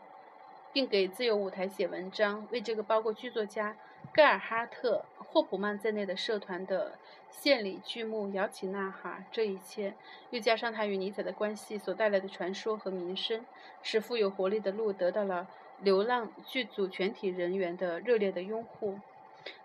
[0.72, 3.76] 并给自由舞台写文章，为这个包括剧作家
[4.12, 6.98] 盖尔哈特·霍普曼在内的社团的
[7.30, 9.26] 献礼剧目摇旗呐喊。
[9.30, 9.94] 这一切，
[10.30, 13.44] 又加上他与尼采的关系所带来的传说和名声，
[13.82, 15.46] 使富有活力的陆得到了
[15.80, 18.98] 流浪剧组全体人员的热烈的拥护。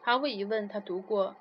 [0.01, 1.35] 毫无疑问，他读过。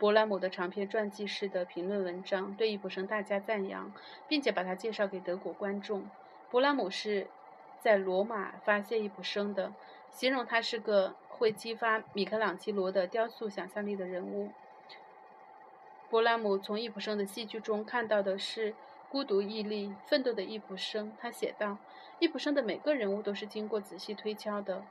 [0.00, 3.92] 伯拉姆的长篇传记式的评论文章对易卜生大加赞扬，
[4.26, 6.08] 并且把他介绍给德国观众。
[6.50, 7.26] 伯拉姆是
[7.80, 9.74] 在罗马发现易卜生的，
[10.10, 14.52] 形容他是个会激发米开朗基罗的雕塑想象力的人物。
[16.08, 18.74] 伯拉姆从易卜生的戏剧中看到的是
[19.10, 21.12] 孤独毅力、奋斗的易卜生。
[21.20, 21.76] 他写道
[22.18, 24.82] ：“易卜生的每个人物都是经过仔细推敲的。”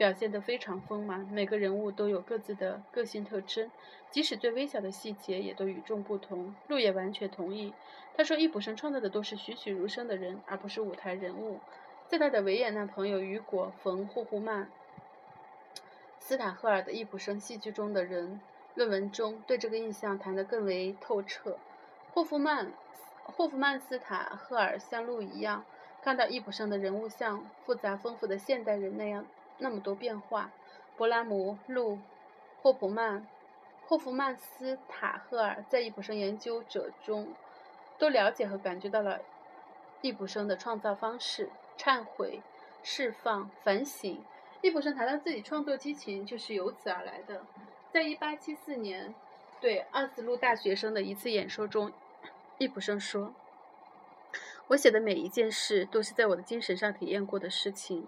[0.00, 3.70] 表现得非常丰满，每个人物都有各自的个性特征，
[4.10, 6.54] 即使最微小的细节也都与众不同。
[6.68, 7.74] 路也完全同意。
[8.16, 11.60] 他说，易卜生创造的都是栩栩如生的人，而不是舞台人物。
[12.08, 14.70] 在他的维也纳朋友雨果·冯·霍夫曼
[16.18, 18.36] 斯塔赫尔的《易卜生戏剧中的人》
[18.76, 21.58] 论文中，对这个印象谈得更为透彻。
[22.14, 22.72] 霍夫曼
[23.24, 25.66] 霍夫曼斯塔赫尔像路一样，
[26.00, 29.26] 看到易卜生的人物像复杂丰富的现代人那样。
[29.60, 30.50] 那么多变化，
[30.98, 31.98] 勃拉姆、路、
[32.60, 33.26] 霍普曼、
[33.86, 37.34] 霍夫曼斯塔赫尔在易卜生研究者中
[37.98, 39.20] 都了解和感觉到了
[40.00, 42.42] 易卜生的创造方式：忏悔、
[42.82, 44.24] 释放、反省。
[44.62, 47.42] 易卜生谈到自己创作激情就是由此而来的。
[47.92, 49.14] 在1874年
[49.60, 51.92] 对奥斯陆大学生的一次演说中，
[52.58, 53.34] 易卜生说
[54.68, 58.06] ：“我写的每一件事都是在我的精神上体验过的事情。”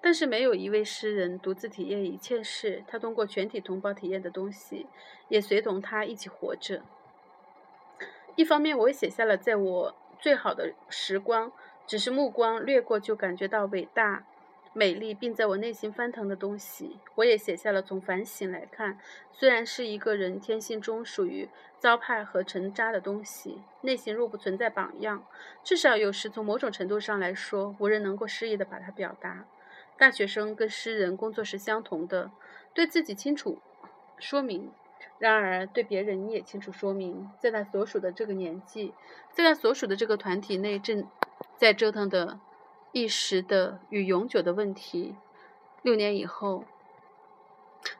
[0.00, 4.86] 但是没有一位诗人独自体验一切事，他通过全体同胞体验的东西，
[5.28, 6.82] 也随同他一起活着。
[8.34, 11.52] 一方面，我写下了在我最好的时光，
[11.86, 14.24] 只是目光掠过就感觉到伟大、
[14.72, 16.98] 美丽，并在我内心翻腾的东西。
[17.14, 18.98] 我也写下了从反省来看，
[19.30, 25.24] 虽然是一个人天性中属于糟粕和沉渣的东西，内心若不存在榜样，
[25.62, 29.44] 至少有时从某种程度上来说，无人能够诗意地把它表达。
[29.98, 32.32] 大学生跟诗人工作是相同的，
[32.74, 33.58] 对自己清楚
[34.18, 34.72] 说明，
[35.18, 37.30] 然而对别人你也清楚说明。
[37.38, 38.92] 在他所属的这个年纪，
[39.30, 41.06] 在他所属的这个团体内，正
[41.56, 42.40] 在折腾的
[42.90, 45.14] 一时的与永久的问题。
[45.82, 46.64] 六年以后，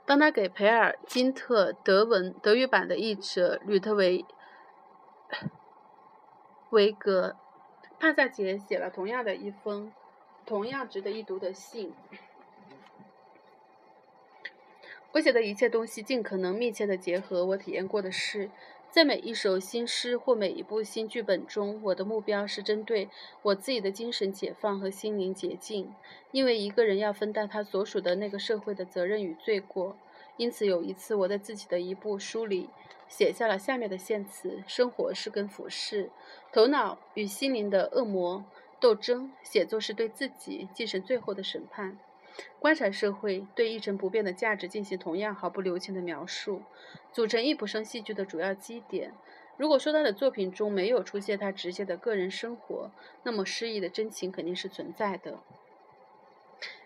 [0.04, 4.24] 当他给培尔金特德文德语版的译者吕特维
[6.70, 7.36] 维格
[8.00, 9.92] 帕萨杰写了同样的一封。
[10.44, 11.92] 同样值得一读的信。
[15.12, 18.50] 我写的一切东西尽可能密切地结合我体验过的事，
[18.90, 23.10] 在每一首新诗或每一部新剧本中，我的目标是针对
[23.42, 25.94] 我自己的精神解放和心灵洁净。
[26.30, 29.96] 因为一个人要分担他所属的那个社会的责任与罪过，
[30.38, 32.70] 因此有一次我在自己的一部书里
[33.06, 36.08] 写下了下面的献词：生活是根腐蚀，
[36.50, 38.46] 头脑与心灵的恶魔。
[38.82, 41.96] 斗争写作是对自己进行最后的审判，
[42.58, 46.62] 观察社会对一成不变的价值进行同样毫不留情的描述，
[47.12, 49.12] 组成易卜生戏剧的主要基点。
[49.56, 52.90] 如果说他的作品中没有出现他直接的个人生活，
[53.22, 55.38] 那么诗意的真情肯定是存在的。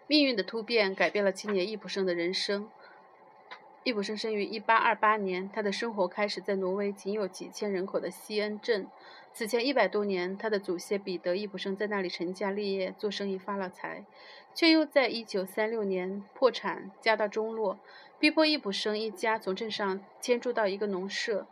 [0.06, 2.68] 命运的突变改变了青年易卜生的人生。
[3.87, 8.88] 易卜生生于1828年，他的生活开始在挪威仅有几千人口的西恩镇。
[9.33, 14.05] 此前一百多年，他的祖先彼得·易卜生在那里成家立业，做生意发了财，
[14.53, 17.79] 却又在1936年破产，家道中落，
[18.18, 21.46] 逼迫易卜生一家从镇上迁住到一个农舍。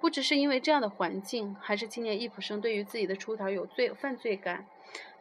[0.00, 4.64] 不只是因为这样的环境，还是青年易卜生对于自己的出逃有罪犯罪感。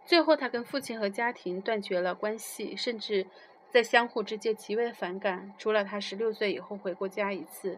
[0.05, 3.25] 最后，他跟父亲和家庭断绝了关系，甚至。
[3.71, 7.77] 在相互之间极为反感，除了他十六岁以后回过家一次，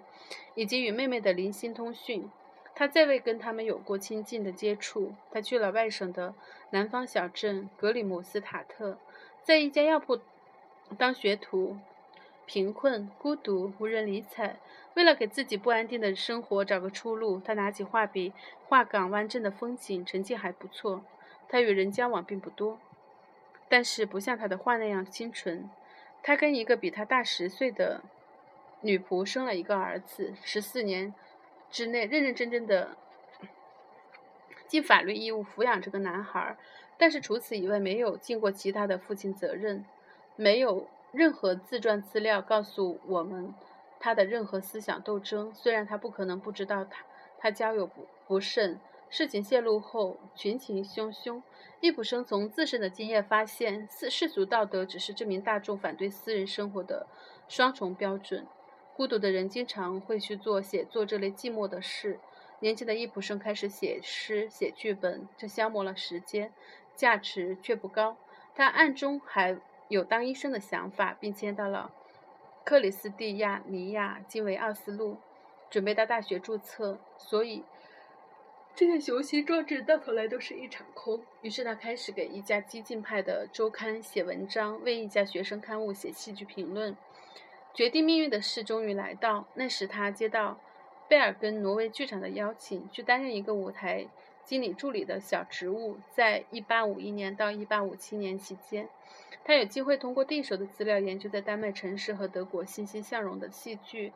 [0.55, 2.31] 以及与妹妹的零星通讯，
[2.73, 5.13] 他再未跟他们有过亲近的接触。
[5.29, 6.33] 他去了外省的
[6.69, 8.97] 南方小镇格里姆斯塔特，
[9.43, 10.19] 在一家药铺
[10.97, 11.77] 当学徒，
[12.45, 14.57] 贫困、孤独、无人理睬。
[14.93, 18.31] 为了给自己不安定的生活找个出路，他拿起画笔
[18.67, 21.03] 画港湾镇的风景，成绩还不错。
[21.49, 22.79] 他与人交往并不多，
[23.67, 25.69] 但是不像他的画那样清纯。
[26.23, 28.01] 他跟一个比他大十岁的
[28.81, 31.13] 女仆生了一个儿子，十四年
[31.69, 32.95] 之内认认真真的
[34.67, 36.55] 尽法律义务抚养这个男孩，
[36.97, 39.85] 但是除此以外没有尽过其他的父亲责任，
[40.35, 43.53] 没有任何自传资料告诉我们
[43.99, 45.53] 他的任何思想斗争。
[45.53, 47.03] 虽然他不可能不知道他
[47.37, 48.79] 他交友不不慎，
[49.11, 51.43] 事情泄露后群情汹汹。
[51.81, 57.05] 易卜生从自身的经验发现，世世俗道德只是这名大众反对私人生活的
[57.49, 58.47] 双重标准。
[58.95, 62.19] 孤独的人经常会去做写作这类寂寞的事。
[62.59, 66.53] 年轻的易卜生开始写诗、写剧本，这消磨了时间，
[66.95, 68.15] 价值却不高。
[68.55, 69.57] 他暗中还
[69.89, 71.91] 有当医生的想法，并迁到了
[72.63, 75.17] 克里斯蒂亚尼亚（今为奥斯陆），
[75.69, 76.97] 准备到大学注册。
[77.17, 77.65] 所以。
[78.81, 81.21] 这些雄心壮志到头来都是一场空。
[81.43, 86.97] 于是他开始给一家激进派的周刊写文章，为一家学生刊物写戏剧评论。
[87.75, 89.45] 决定命运的事终于来到。
[89.53, 90.59] 那时他接到
[91.07, 94.07] 贝尔根挪威剧场的邀请，去担任一个舞台
[94.43, 95.99] 经理助理的小职务。
[96.15, 98.89] 在1851年到1857年期间，
[99.43, 104.11] 他有机会通过第一手的资料研究在丹麦城市和德国欣欣向荣的戏剧。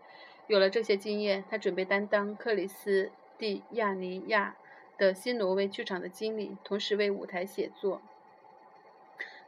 [0.47, 3.11] 有了这些经验，他准备担当克里斯。
[3.37, 4.55] 蒂亚尼亚
[4.97, 8.01] 的新挪威剧场的经理，同时为舞台写作，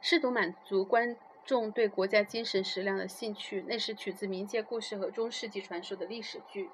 [0.00, 3.64] 试图满足观众对国家精神食粮的兴趣。
[3.66, 6.68] 那是取自民间故事和中世纪传说的历史剧。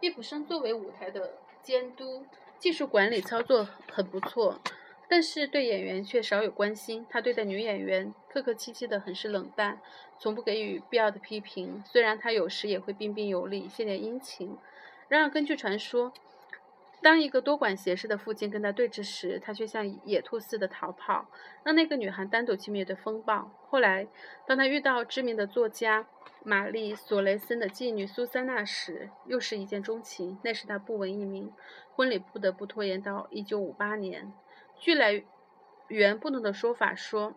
[0.00, 2.24] 易卜生作为舞台的监督，
[2.58, 4.60] 技术管理操作很不错，
[5.08, 7.04] 但是对演员却少有关心。
[7.10, 9.80] 他对待女演员客客气气的，很是冷淡，
[10.20, 11.82] 从不给予必要的批评。
[11.84, 14.56] 虽然他有时也会彬彬有礼，献点殷勤。
[15.08, 16.12] 然而，根据传说。
[17.02, 21.26] 当一个多管闲事的父亲跟他对峙时，他却像野兔似的逃跑，
[21.62, 23.50] 让那个女孩单独去面对风暴。
[23.68, 24.08] 后来，
[24.46, 26.06] 当他遇到知名的作家
[26.42, 30.38] 玛丽·索雷森的妓女苏珊娜时，又是一见钟情。
[30.42, 31.52] 那时他不闻一名，
[31.94, 34.32] 婚礼不得不拖延到1958年。
[34.78, 35.22] 据来
[35.88, 37.34] 源不同的说法说。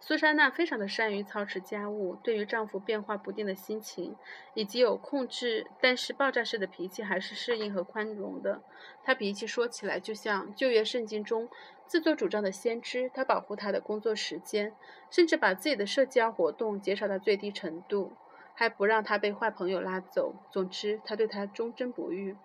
[0.00, 4.14] 苏珊娜非常的善于操持家务，对于丈夫变化不定的心情，
[4.54, 8.62] 以及有控制但是爆炸式的脾气，还是适应和宽容的。
[9.02, 11.48] 她脾气说起来就像旧约圣经中
[11.86, 13.10] 自作主张的先知。
[13.12, 14.72] 她保护她的工作时间，
[15.10, 18.12] 甚至把自己的社交活动减少到最低程度，
[18.54, 20.34] 还不让她被坏朋友拉走。
[20.50, 22.36] 总之，她对她忠贞不渝。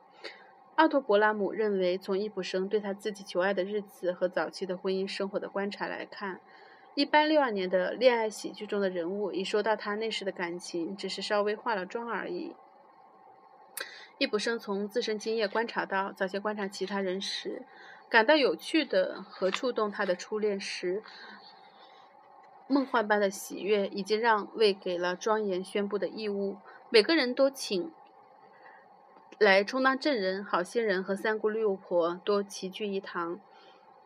[0.76, 6.42] 奥托·伯拉姆认为，从易卜生对他自己求爱的日子和早期的婚姻生活的观察来看。
[6.96, 12.56] 一般六二年的恋爱喜剧中的人物，一说到他那时的感情，只是稍微化了妆而已。
[14.20, 17.64] 易卜生从自身经验观察到，早先观察其他人时，
[18.10, 21.02] 感到有趣的和触动他的初恋时，
[22.68, 26.58] 梦幻般的喜悦，已经让位给了庄严宣布的义务。
[26.92, 27.92] 每个人都请
[29.40, 33.40] 来充当证人，好心人和三姑六婆都齐聚一堂。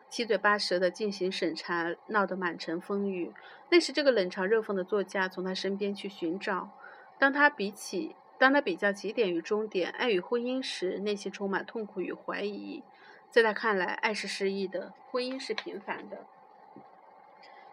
[0.08, 3.32] 七嘴八舌地进行审查，闹得满城风雨。
[3.70, 6.70] 那时，这个冷嘲热讽的作家从他身边去寻找。
[7.18, 12.82] 当他比起，当他比较起点与终点，爱与婚姻时，内心充满痛苦与怀疑。
[13.30, 16.16] 在他看来，爱是诗意的，婚姻是平凡的；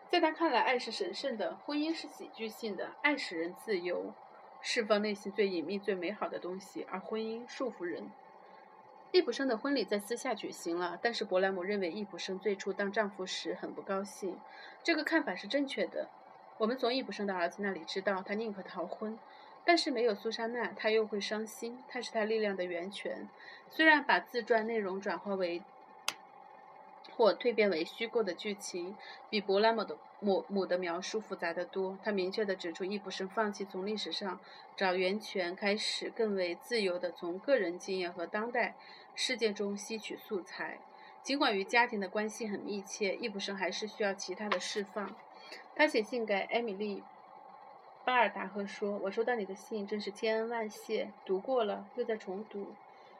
[0.09, 2.91] 在他看来，爱是神圣的，婚姻是喜剧性的。
[3.01, 4.13] 爱使人自由，
[4.59, 8.11] 释放内心最隐秘、最美好的东西，而婚姻束缚人。
[9.15, 14.37] 易卜生的婚礼在私下举行了，但是伯莱姆认为易卜生最初当丈夫时很不高兴。
[14.83, 16.09] 这个看法是正确的。
[16.57, 19.17] 我们从易卜生的儿子那里知道，他宁可逃婚，
[19.63, 21.81] 但是没有苏珊娜，他又会伤心。
[21.87, 23.29] 他是他力量的源泉。
[23.69, 25.63] 虽然把自传内容转化为
[27.15, 28.95] 或蜕变为虚构的剧情，
[29.29, 31.97] 比伯拉姆的母母的描述复杂得多。
[32.03, 34.39] 他明确地指出，易卜生放弃从历史上
[34.75, 38.75] 找源泉，开始更为自由地从个人经验和当代
[39.15, 40.79] 事件中吸取素材。
[41.23, 45.15] 尽管与家庭的关系很密切，易卜生还是需要其他的释放。
[45.75, 46.99] 他写信给艾米丽·
[48.05, 51.11] 巴尔达赫说：“我收到你的信，真是千恩万谢。
[51.25, 52.67] 读过了，又在重读。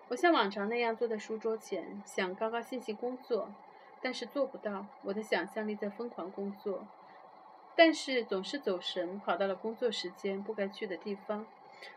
[0.07, 3.49] 我像往常那样坐在书桌前，想高高兴兴工作，
[4.05, 4.85] 但是做不到。
[5.01, 6.87] 我的想象力在疯狂工作，
[7.75, 11.47] 但是总是走神，跑到了工作时间不该去的地方。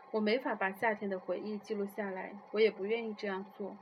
[0.09, 3.77] 我没法把夏天的回忆记录下来，我也不愿意这样做。”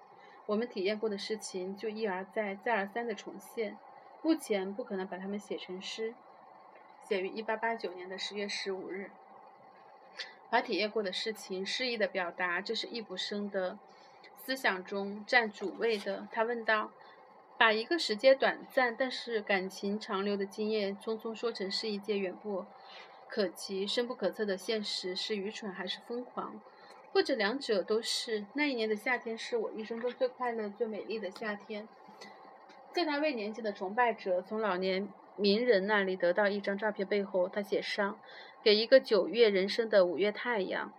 [0.45, 3.77] 我们体验过的事情就一而再、再而三的重现，
[4.21, 6.13] 目前不可能把它们写成诗。
[7.07, 9.11] 写于1889年的10月15日。
[10.49, 13.79] 把体验过的事情诗意的表达，这是易卜生的
[14.35, 16.27] 思想中占主位的。
[16.29, 16.91] 他问道
[17.57, 22.65] ：“把一个时间短暂但是感情长留的经验，匆匆说成是一件远不
[23.27, 26.61] 可及、深不可测的现实，是愚蠢还是疯狂？”
[27.13, 28.45] 或者两者都是。
[28.53, 31.87] 那一年的夏天是我一生中最快乐、最美丽的夏天。
[32.93, 38.19] 在他未年轻的崇拜者从老年名人那里得到一张照片背后，他写上
[38.61, 40.93] ：“给一个九月人生的五月太阳。”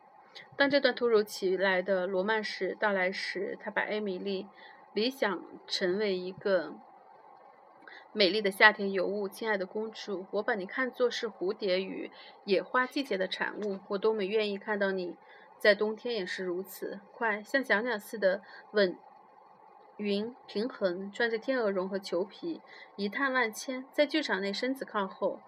[0.56, 4.46] 当这段突如其来的罗曼史到来时，他把艾米丽
[4.98, 6.74] 理想成为一个
[8.12, 9.28] 美丽的夏天尤物。
[9.28, 12.10] 亲爱的公主，我把你看作是蝴蝶与
[12.44, 13.78] 野花季节的产物。
[13.90, 15.16] 我多么愿意看到你！
[15.56, 18.42] 在冬天也是如此，快像小鸟似的
[18.72, 18.98] 稳
[19.98, 22.60] 匀平衡，穿着天鹅绒和裘皮，
[22.96, 23.84] 一探万千。
[23.92, 25.38] 在剧场内，身子靠后，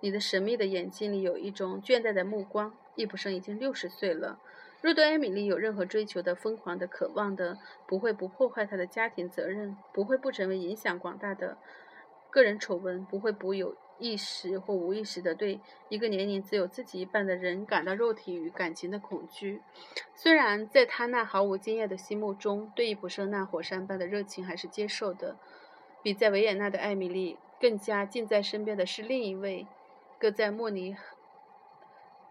[0.00, 2.74] 你的神秘的眼睛里有一种倦怠的目光。
[2.96, 4.40] 易卜生已经六十岁了，
[4.80, 11.58] 若对艾米丽有任何追求的、疯狂的、渴望的，不会不破坏他的家庭责任，不会不成为影响广大的
[12.30, 13.76] 个人丑闻，不会不有。
[14.02, 15.60] 意识或无意识地对
[15.90, 19.60] 一个年龄只有自己一半的人感到肉体与感情的恐惧。
[20.14, 25.36] 虽然在他那毫无经验的心目中，对易卜生那火山般的热情还是接受的。
[26.02, 29.66] 比在维也纳的艾米丽更加近在身边的是另一位，
[30.18, 30.96] 搁在慕尼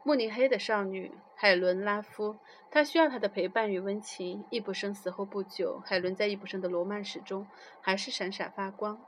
[0.03, 2.37] 慕尼黑的少女海伦拉夫。
[2.71, 4.45] 她需要他的陪伴与温情。
[4.49, 7.47] 易卜生死后不久，海伦在易卜生的罗曼史中
[7.81, 8.99] 还是闪闪发光。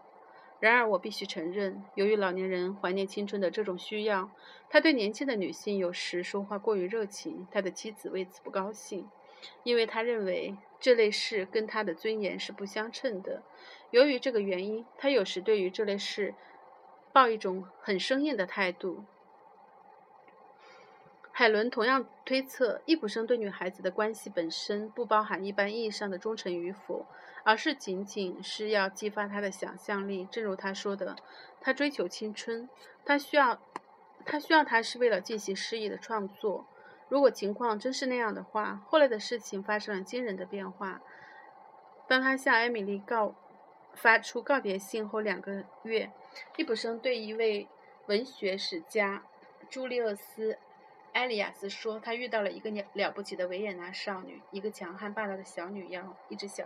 [0.60, 4.30] 然而，我必须承认，由于老年人怀念青春的这种需要，
[4.70, 7.48] 他对年轻的女性有时说话过于热情。
[7.52, 9.10] 他的妻子为此不高兴，
[9.64, 13.42] 因为他认为这类事跟他的尊严是不相称的。
[13.89, 16.36] 由于这个原因，他有时对于这类事
[17.12, 19.04] 抱一种很生硬的态度。
[21.42, 27.08] 海伦同样推测，易卜生对女孩子的关系本身不包含一般意义上的忠诚与否，
[27.44, 30.28] 而是仅仅是要激发她的想象力。
[30.30, 31.16] 正如他说的，
[31.60, 32.70] 他追求青春，
[33.04, 33.60] 他需要，
[34.24, 36.68] 他需要他是为了进行诗意的创作。
[37.10, 41.02] 如果情况真是那样的话，后来的事情发生了惊人的变化。
[42.08, 43.34] 当他向艾米丽告
[43.96, 46.12] 发出告别信后两个月，
[46.58, 47.68] 易卜生对一位
[48.06, 49.24] 文学史家
[49.72, 50.60] 朱利厄斯。
[51.14, 56.66] 埃利亚斯说：“他遇到了一个了了不起的维也纳少女，一个强悍霸道的小女妖，一只小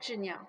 [0.00, 0.46] 鸷鸟。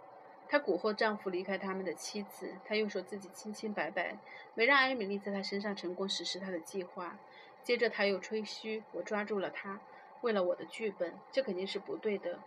[0.49, 2.55] 她蛊惑丈夫离开他们的妻子。
[2.65, 4.17] 他又说自己清清白白，
[4.55, 7.19] 没让艾米丽在他身上成功实施他的计划。
[7.63, 9.79] 接着他又吹嘘：我抓住了他，
[10.21, 11.13] 为了我的剧本。
[11.31, 12.39] 这肯定是不对的。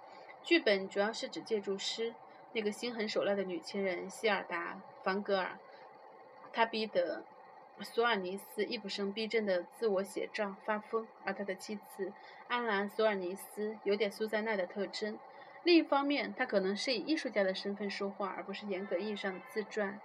[0.43, 2.15] 剧本主要是指借助诗，
[2.53, 4.75] 那个心狠手辣的女情人希尔达·
[5.05, 5.59] 凡格尔，
[6.53, 7.23] 他逼得。”
[7.83, 12.13] 索尔尼斯易卜生逼真的自我写照发疯，而他的妻子
[12.49, 15.19] 安兰·索尔尼斯有点苏珊娜的特征。
[15.63, 20.01] 另一方面，他可能是以艺术家的身份说话，而不是严格意义上的自传。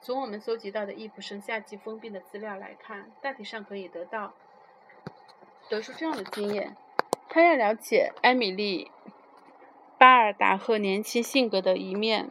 [0.00, 4.32] 从我们搜集到的易卜生夏季封闭的资料来看，大体上可以得到
[5.68, 6.76] 得出这样的经验：
[7.28, 8.90] 他要了解艾米丽·
[9.96, 12.30] 巴尔达赫年轻性格的一面，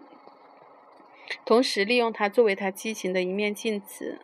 [1.46, 4.20] 同时利用她作为他激情的一面镜子。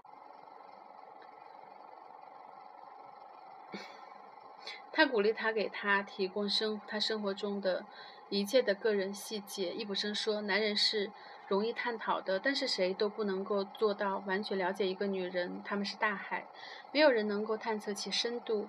[4.97, 7.85] 他鼓励他给他提供生他生活中的
[8.29, 9.71] 一切的个人细节。
[9.71, 11.11] 易卜生说：“男人是
[11.47, 15.61] 容易探讨的，但是谁都不能够做到完全了解一个女人。
[15.63, 16.47] 他们是大海，
[16.91, 18.67] 没有人能够探测其深度。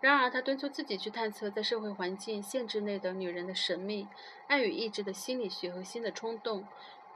[0.00, 4.06] 然而，他敦促自己去探测在社会环境限制内的女人的神秘、
[4.48, 6.66] 爱与意志的心理学和新的冲动。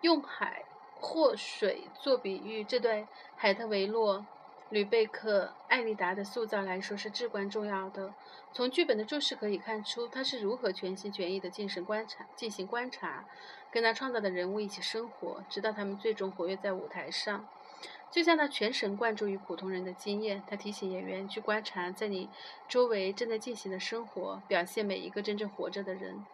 [0.00, 0.64] 用海
[0.98, 3.06] 或水做比喻，这对
[3.36, 4.24] 海特维洛。”
[4.70, 8.14] 吕贝克·艾丽达的塑造来说是至关重要的。
[8.52, 13.24] 从剧本的注释可以看出，他是如何全心全意地进行观察、进行观察，
[13.70, 17.46] 跟他创造的人物一起生活，直到他们最终活跃在舞台上。
[18.10, 22.28] 就像他全神贯注于普通人的经验，他提醒演员去观察在你
[22.68, 26.24] 周围正在进行的生活，表现每一个真正活着的人。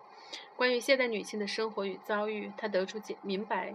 [0.57, 3.75] 关于现代女性的生活与遭遇，他得出解明白。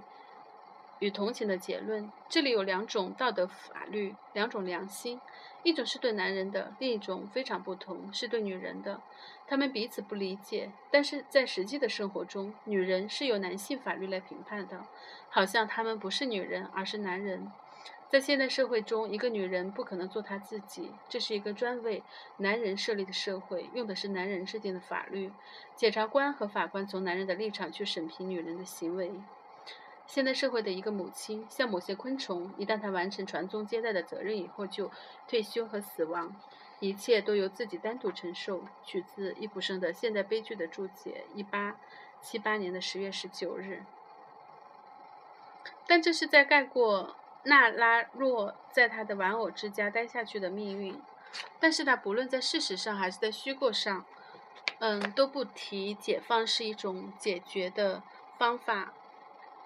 [0.99, 2.11] 与同情的结论。
[2.29, 5.19] 这里有两种道德法律，两种良心，
[5.63, 9.01] 一种是对男人的，另一种非常不同，是对女人的。
[9.47, 14.85] 他们彼此不理解，但是在实际的生活中，女人是由男性法律来评判的，
[15.29, 17.51] 好像她们不是女人，而是男人。
[18.07, 22.01] 在现代社会中，一个女人不可能做她自己，这是一个专为
[22.37, 25.31] 男人设立的社会，用的是男人制定的法律。
[25.75, 29.11] 检察官和法官从男人的立场去审评女人的行为。
[30.07, 34.91] 现代社会的一个母亲，像某些昆虫，一旦她完成传宗接代的责任以后，就
[35.27, 36.35] 退休和死亡，
[36.79, 38.63] 一切都由自己单独承受。
[38.85, 41.75] 取自易卜生的《现代悲剧》的注解，一八
[42.21, 43.83] 七八年的十月十九日。
[45.87, 51.01] 但这是在概括娜拉若在他的玩偶之家待下去的命运。
[51.59, 54.05] 但是他不论在事实上还是在虚构上，
[54.79, 58.01] 嗯，都不提解放是一种解决的
[58.37, 58.93] 方法。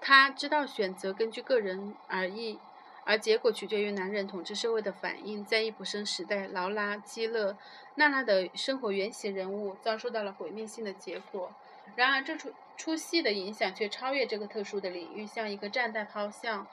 [0.01, 2.57] 他知道选择根据个人而异，
[3.03, 5.43] 而结果取决于男人统治社会的反应。
[5.43, 7.57] 在易卜生时代，劳拉、基勒、
[7.95, 11.51] 娜拉的生活原型人物遭受到了毁灭性的结果。
[11.95, 16.65] 然而，这出出戏的影响却超越这个特殊的领域，像一个炸弹抛向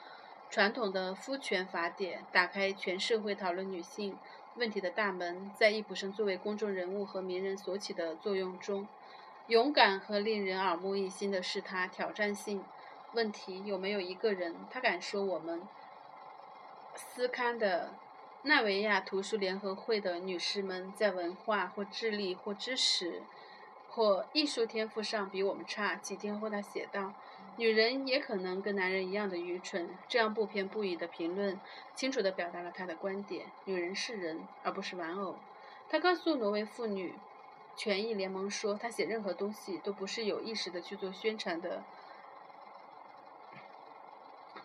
[0.49, 4.17] 传统的夫权法典，打开全社会讨论女性
[4.55, 5.51] 问题的大门。
[5.55, 8.87] 在易卜生作为公众人物和名人所起的作用中，
[9.47, 12.63] 勇敢和令人耳目一新的是他挑战性。
[13.17, 15.67] 问题有没有一个人，他敢说我们
[16.95, 17.95] 斯堪的
[18.43, 23.23] 纳维亚图书联合会的女士们在文化或智力或知识
[23.89, 25.95] 或艺术天赋上比我们差？
[25.95, 27.11] 几天后，他写道
[27.57, 31.59] ：“女人也可能跟男人一样的愚蠢。”这样不偏不倚的评论，
[31.95, 35.39] 清楚地表达了他的观点：女人是人，而不是玩偶。
[35.89, 37.15] 他告诉挪威妇女
[37.75, 41.83] 权益联盟说：“他写任何东西都不是有意识地去做宣传的。”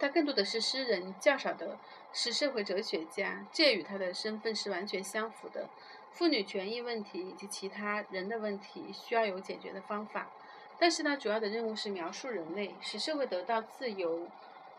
[0.03, 1.78] 他更多的是诗人，较少的
[2.12, 5.68] 是社会哲学家，这与他的身份是完全相符的。
[6.11, 10.28] 妇女权益问题以及其他人的问题需要有解决的方法，
[10.76, 14.26] 但是他主要的任务是描述人类，使社会得到自由，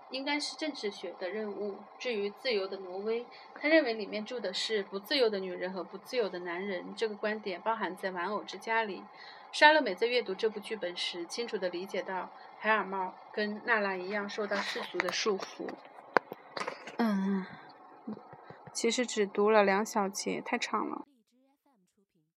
[0.09, 1.77] 应该是政治学的任务。
[1.97, 9.01] 至于自由的挪威，他认为里面住的是不自由的女人和不自由的男人，这个观点包含在玩偶之家里。
[9.53, 12.31] 莎乐美在阅读这部剧本时，清楚地理解到。
[12.57, 15.69] 海尔茂跟娜拉一样受到世俗的束缚。
[16.97, 17.45] 嗯，
[18.73, 21.05] 其实只读了两小节，太长了。